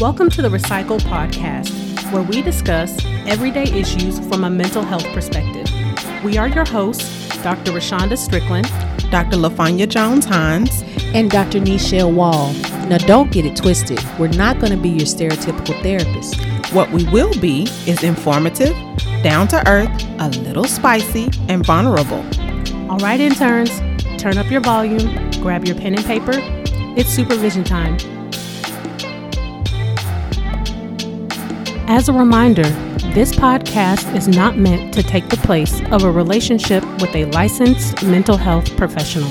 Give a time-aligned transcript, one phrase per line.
[0.00, 5.68] Welcome to the RePsychled Podcast, where we discuss everyday issues from a mental health perspective.
[6.22, 7.72] We are your hosts, Dr.
[7.72, 8.68] Rashonda Strickland,
[9.10, 9.36] Dr.
[9.36, 10.84] LaFanya Jones Hines,
[11.14, 11.58] and Dr.
[11.58, 12.52] Nichelle Wall.
[12.86, 13.98] Now, don't get it twisted.
[14.20, 16.36] We're not going to be your stereotypical therapist.
[16.72, 18.76] What we will be is informative,
[19.24, 22.24] down to earth, a little spicy, and vulnerable.
[22.88, 23.76] All right, interns,
[24.22, 26.34] turn up your volume, grab your pen and paper.
[26.96, 27.98] It's supervision time.
[31.90, 32.68] As a reminder,
[33.14, 38.02] this podcast is not meant to take the place of a relationship with a licensed
[38.02, 39.26] mental health professional.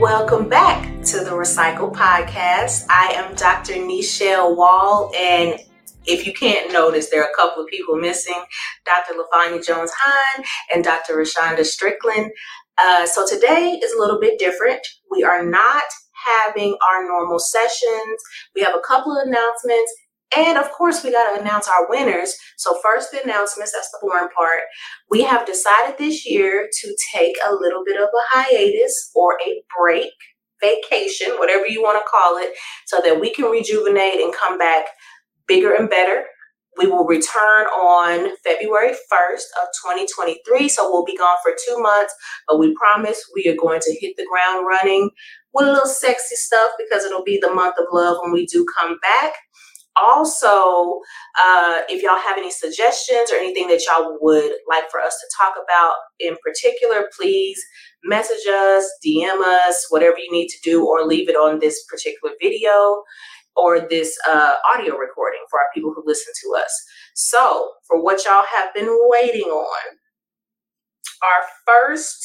[0.00, 2.86] Welcome back to the RePsychled Podcast.
[2.88, 3.74] I am Dr.
[3.74, 5.60] Nichelle Wall, and
[6.06, 8.42] if you can't notice, there are a couple of people missing
[8.84, 9.18] Dr.
[9.18, 11.16] LaFanya Jones Hine and Dr.
[11.16, 12.30] Rashonda Strickland.
[12.78, 14.86] Uh, so today is a little bit different.
[15.10, 15.84] We are not
[16.24, 18.22] having our normal sessions.
[18.54, 19.92] We have a couple of announcements.
[20.36, 22.34] And of course, we got to announce our winners.
[22.56, 24.60] So, first, the announcements that's the boring part.
[25.08, 29.62] We have decided this year to take a little bit of a hiatus or a
[29.78, 30.10] break,
[30.60, 34.86] vacation, whatever you want to call it, so that we can rejuvenate and come back
[35.48, 36.24] bigger and better.
[36.78, 40.68] We will return on February 1st of 2023.
[40.68, 42.14] So we'll be gone for two months,
[42.46, 45.10] but we promise we are going to hit the ground running
[45.54, 48.66] with a little sexy stuff because it'll be the month of love when we do
[48.78, 49.32] come back.
[49.98, 51.00] Also,
[51.42, 55.26] uh, if y'all have any suggestions or anything that y'all would like for us to
[55.40, 57.58] talk about in particular, please
[58.04, 62.34] message us, DM us, whatever you need to do, or leave it on this particular
[62.42, 63.02] video
[63.56, 66.84] or this uh, audio recording for our people who listen to us.
[67.14, 69.96] So, for what y'all have been waiting on,
[71.22, 72.18] our first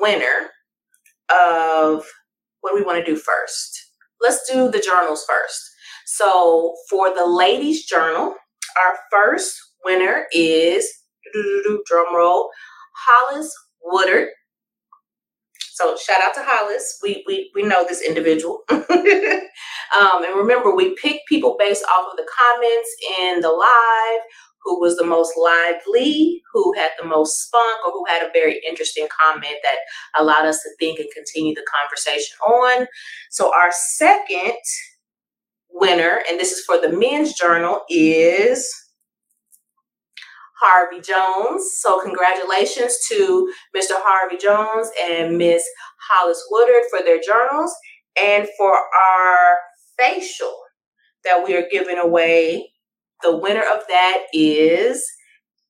[0.00, 0.50] winner
[1.30, 2.06] of
[2.60, 3.90] what do we want to do first?
[4.20, 5.60] Let's do the journals first.
[6.06, 8.34] So, for the ladies' journal,
[8.82, 9.54] our first
[9.84, 10.90] winner is
[11.86, 12.50] drum roll
[12.94, 13.52] Hollis
[13.82, 14.28] Woodard.
[15.72, 16.98] So shout out to Hollis.
[17.02, 18.62] We we we know this individual.
[18.70, 24.20] um, and remember, we pick people based off of the comments in the live,
[24.62, 28.60] who was the most lively, who had the most spunk, or who had a very
[28.68, 29.78] interesting comment that
[30.20, 32.86] allowed us to think and continue the conversation on.
[33.30, 34.54] So our second
[35.70, 38.83] winner, and this is for the men's journal, is
[40.60, 41.64] Harvey Jones.
[41.78, 43.94] So, congratulations to Mr.
[43.94, 45.64] Harvey Jones and Miss
[46.08, 47.74] Hollis Woodard for their journals
[48.22, 49.56] and for our
[49.98, 50.54] facial
[51.24, 52.70] that we are giving away.
[53.22, 55.04] The winner of that is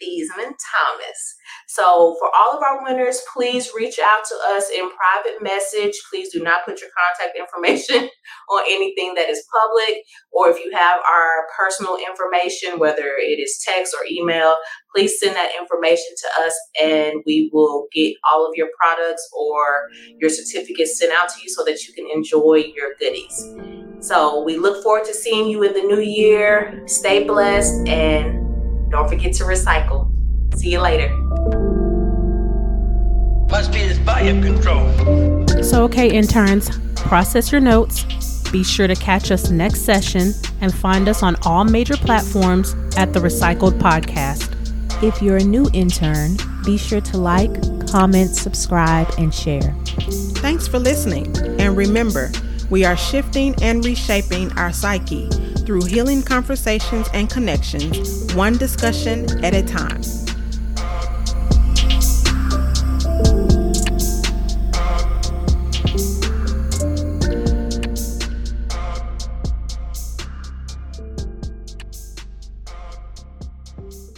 [0.00, 1.36] Theismann Thomas.
[1.66, 5.94] So, for all of our winners, please reach out to us in private message.
[6.10, 8.08] Please do not put your contact information
[8.50, 13.62] on anything that is public, or if you have our personal information, whether it is
[13.64, 14.56] text or email,
[14.94, 19.88] please send that information to us and we will get all of your products or
[20.18, 23.54] your certificates sent out to you so that you can enjoy your goodies.
[24.00, 26.82] So, we look forward to seeing you in the new year.
[26.86, 28.47] Stay blessed and
[28.90, 30.10] don't forget to recycle.
[30.56, 31.14] See you later.
[33.50, 35.62] Must be this volume control.
[35.62, 38.04] So, okay, interns, process your notes.
[38.50, 43.12] Be sure to catch us next session and find us on all major platforms at
[43.12, 44.54] the RePsychled Podcast.
[45.02, 47.52] If you're a new intern, be sure to like,
[47.88, 49.74] comment, subscribe, and share.
[50.40, 51.36] Thanks for listening.
[51.60, 52.30] And remember,
[52.70, 55.28] we are shifting and reshaping our psyche
[55.68, 60.00] through healing conversations and connections, one discussion at a time.